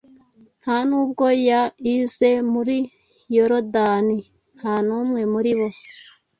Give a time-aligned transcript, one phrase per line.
[0.61, 2.77] Nta nubwo yaize muri
[3.35, 4.17] Yorodani,
[4.57, 5.67] nta numwe muri bo